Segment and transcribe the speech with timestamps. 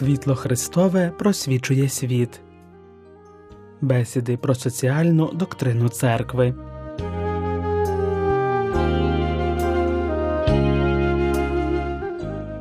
[0.00, 2.40] Світло Христове просвічує світ.
[3.80, 6.54] Бесіди про соціальну доктрину церкви.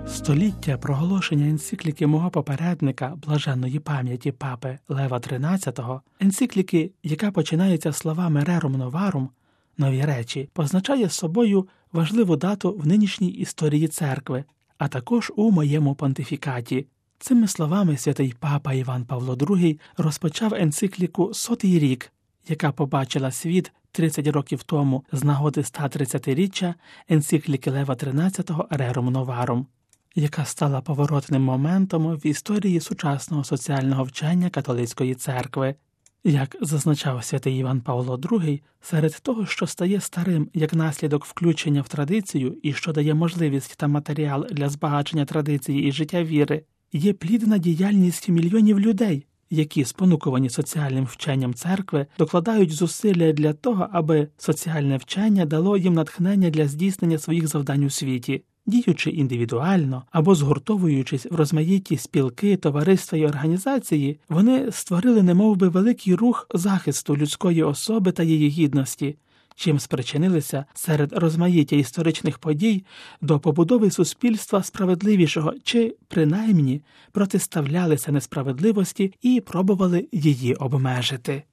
[0.07, 8.74] Століття проголошення енцикліки мого попередника блаженної пам'яті папи Лева XIII, енцикліки, яка починається словами Рерум
[8.74, 9.29] Новарум,
[9.78, 14.43] нові речі, позначає собою важливу дату в нинішній історії церкви,
[14.78, 16.86] а також у моєму понтифікаті.
[17.21, 22.11] Цими словами святий папа Іван Павло II розпочав енцикліку Сотий рік,
[22.47, 26.74] яка побачила світ 30 років тому з нагоди 130-річчя
[27.10, 29.68] енцикліки Лева XIII Рерум Новарум,
[30.15, 35.75] яка стала поворотним моментом в історії сучасного соціального вчення католицької церкви.
[36.23, 41.88] Як зазначав святий Іван Павло II, серед того, що стає старим як наслідок включення в
[41.88, 47.57] традицію і що дає можливість та матеріал для збагачення традиції і життя віри, є плідна
[47.57, 55.45] діяльність мільйонів людей, які, спонукувані соціальним вченням церкви, докладають зусилля для того, аби соціальне вчення
[55.45, 58.43] дало їм натхнення для здійснення своїх завдань у світі.
[58.65, 66.47] Діючи індивідуально або згуртовуючись в розмаїті спілки, товариства і організації, вони створили немовби великий рух
[66.53, 69.17] захисту людської особи та її гідності,
[69.59, 72.85] чим спричинилися серед розмаїття історичних подій
[73.21, 81.43] до побудови суспільства справедливішого чи, принаймні, протиставлялися несправедливості і пробували її обмежити.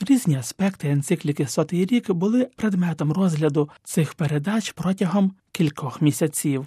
[0.00, 6.66] Різні аспекти енцикліки Сотий рік були предметом розгляду цих передач протягом кількох місяців.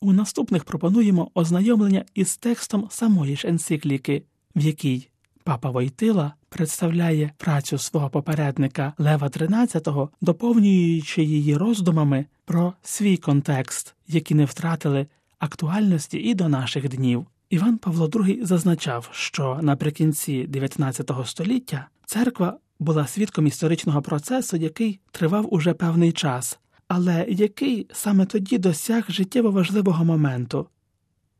[0.00, 4.22] У наступних пропонуємо ознайомлення із текстом самої ж енцикліки,
[4.56, 5.08] в якій
[5.46, 14.34] папа Войтила представляє працю свого попередника Лева XIII, доповнюючи її роздумами про свій контекст, які
[14.34, 15.06] не втратили
[15.38, 17.26] актуальності і до наших днів.
[17.50, 25.54] Іван Павло II зазначав, що наприкінці XIX століття церква була свідком історичного процесу, який тривав
[25.54, 26.58] уже певний час,
[26.88, 30.66] але який саме тоді досяг життєво важливого моменту.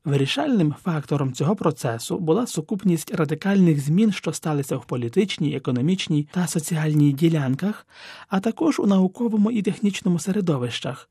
[0.06, 7.12] Вирішальним фактором цього процесу була сукупність радикальних змін, що сталися в політичній, економічній та соціальній
[7.12, 7.86] ділянках,
[8.28, 11.10] а також у науковому і технічному середовищах,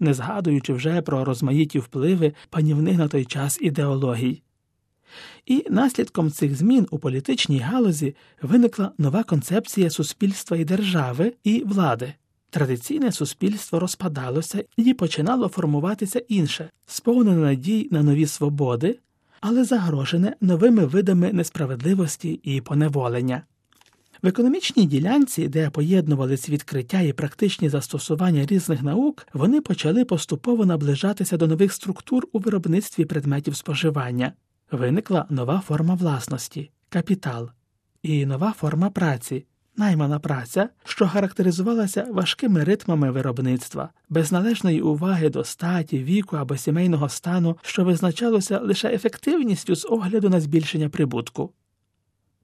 [0.00, 4.42] не згадуючи вже про розмаїті впливи панівних на той час ідеологій.
[5.46, 12.14] І наслідком цих змін у політичній галузі виникла нова концепція суспільства і держави і влади.
[12.50, 18.98] Традиційне суспільство розпадалося і починало формуватися інше, сповнене надій на нові свободи,
[19.40, 23.42] але загрожене новими видами несправедливості і поневолення.
[24.22, 31.36] В економічній ділянці, де поєднувались відкриття і практичні застосування різних наук, вони почали поступово наближатися
[31.36, 34.32] до нових структур у виробництві предметів споживання.
[34.72, 37.50] Виникла нова форма власності капітал,
[38.02, 39.46] і нова форма праці
[39.78, 47.08] наймана праця, що характеризувалася важкими ритмами виробництва, без належної уваги до статі, віку або сімейного
[47.08, 51.52] стану, що визначалося лише ефективністю з огляду на збільшення прибутку.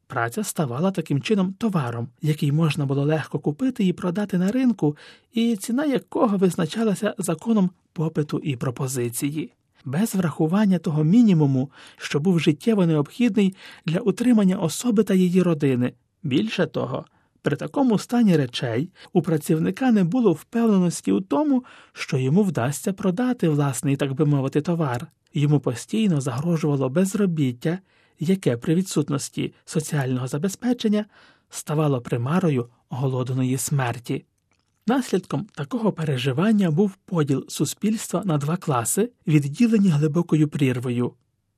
[0.06, 4.96] Праця ставала таким чином товаром, який можна було легко купити і продати на ринку,
[5.32, 9.52] і ціна якого визначалася законом попиту і пропозиції,
[9.84, 13.54] без врахування того мінімуму, що був життєво необхідний
[13.86, 15.92] для утримання особи та її родини.
[16.22, 17.04] Більше того,
[17.44, 23.48] при такому стані речей у працівника не було впевненості у тому, що йому вдасться продати
[23.48, 27.78] власний, так би мовити, товар, йому постійно загрожувало безробіття,
[28.20, 31.04] яке при відсутності соціального забезпечення
[31.50, 34.24] ставало примарою голодної смерті.
[34.86, 41.12] Наслідком такого переживання був поділ суспільства на два класи, відділені глибокою прірвою.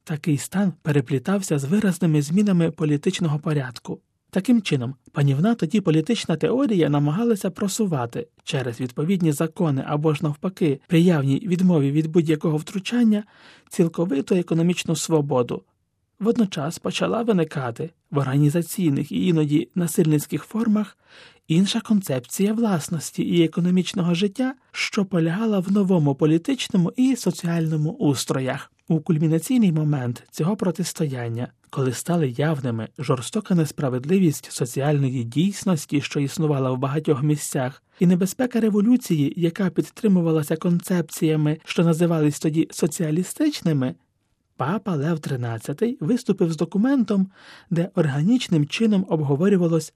[0.04, 4.00] Такий стан переплітався з виразними змінами політичного порядку.
[4.30, 11.00] Таким чином, панівна тоді політична теорія намагалася просувати через відповідні закони або ж навпаки при
[11.00, 13.24] явній відмові від будь-якого втручання
[13.68, 15.62] цілковиту економічну свободу.
[16.20, 20.98] Водночас почала виникати в організаційних і іноді насильницьких формах
[21.48, 28.72] інша концепція власності і економічного життя, що полягала в новому політичному і соціальному устроях.
[28.88, 36.78] У кульмінаційний момент цього протистояння, коли стали явними жорстока несправедливість соціальної дійсності, що існувала в
[36.78, 43.94] багатьох місцях, і небезпека революції, яка підтримувалася концепціями, що називались тоді соціалістичними,
[44.56, 47.30] папа Лев XIII виступив з документом,
[47.70, 49.94] де органічним чином обговорювалось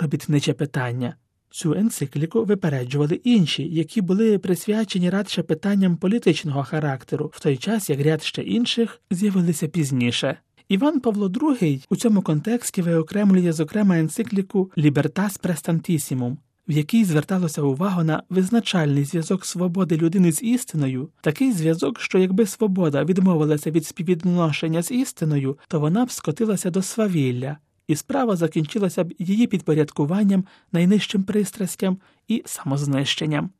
[0.00, 1.14] робітниче питання.
[1.52, 8.00] Цю енцикліку випереджували інші, які були присвячені радше питанням політичного характеру, в той час як
[8.00, 10.36] ряд ще інших з'явилися пізніше.
[10.68, 16.36] Іван Павло II у цьому контексті виокремлює, зокрема, енцикліку Libertas Prestantissimum,
[16.68, 22.46] в якій зверталося увагу на визначальний зв'язок свободи людини з істиною, такий зв'язок, що якби
[22.46, 27.56] свобода відмовилася від співвідношення з істиною, то вона б скотилася до свавілля,
[27.92, 31.98] і справа закінчилася б її підпорядкуванням найнижчим пристрастям
[32.28, 33.50] і самознищенням.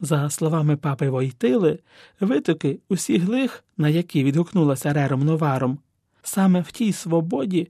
[0.00, 1.78] За словами папи Войтили,
[2.20, 5.78] витоки усіх глих, на які відгукнулася рером новаром,
[6.22, 7.68] саме в тій свободі,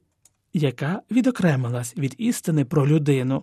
[0.53, 3.43] яка відокремилась від істини про людину.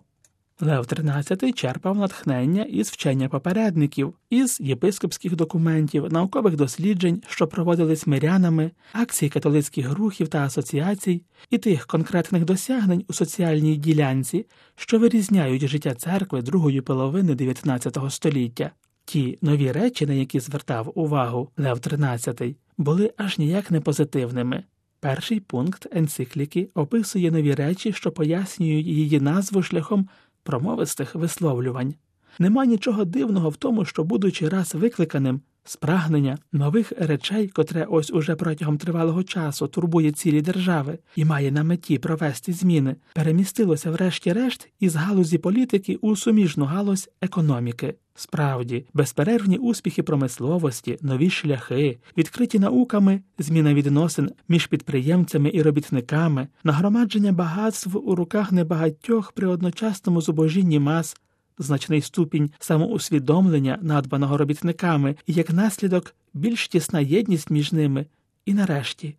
[0.60, 8.72] Лев XIII черпав натхнення із вчення попередників, із єпископських документів, наукових досліджень, що проводились мирянами,
[8.94, 14.46] акцій католицьких рухів та асоціацій, і тих конкретних досягнень у соціальній ділянці,
[14.76, 18.72] що вирізняють життя церкви другої половини XIX століття.
[19.06, 24.64] Ті нові речі, на які звертав увагу Лев XIII, були аж ніяк не позитивними.
[25.00, 30.10] Перший пункт енцикліки описує нові речі, що пояснюють її назву шляхом
[30.44, 31.96] промовистих висловлювань.
[32.40, 38.12] Нема нічого дивного в тому, що, будучи раз викликаним з прагнення нових речей, котре ось
[38.12, 44.70] уже протягом тривалого часу турбує цілі держави і має на меті провести зміни, перемістилося врешті-решт
[44.80, 47.96] із галузі політики у суміжну галузь економіки.
[48.16, 57.32] Справді, безперервні успіхи промисловості, нові шляхи, відкриті науками, зміна відносин між підприємцями і робітниками, нагромадження
[57.32, 61.18] багатств у руках небагатьох при одночасному зубожінні мас
[61.58, 68.06] значний ступінь самоусвідомлення, надбаного робітниками, і як наслідок більш тісна єдність між ними,
[68.46, 69.16] і нарешті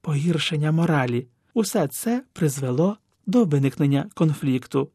[0.00, 1.26] погіршення моралі.
[1.54, 2.96] Усе це призвело
[3.26, 4.88] до виникнення конфлікту.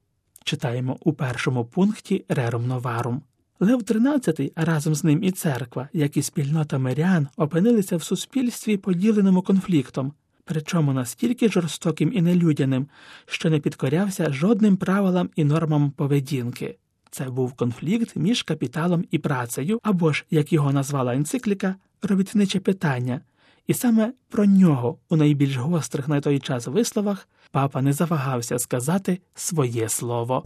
[0.43, 3.21] Читаємо у першому пункті Рерум Новарум.
[3.59, 8.77] Лев XIII, а разом з ним і церква, як і спільнота мирян, опинилися в суспільстві
[8.77, 10.13] поділеному конфліктом,
[10.44, 12.87] причому настільки жорстоким і нелюдяним,
[13.25, 16.77] що не підкорявся жодним правилам і нормам поведінки.
[17.11, 23.21] Це був конфлікт між капіталом і працею, або ж, як його назвала енцикліка, робітниче питання,
[23.67, 29.19] і саме про нього у найбільш гострих на той час висловах папа не завагався сказати
[29.35, 30.43] своє слово.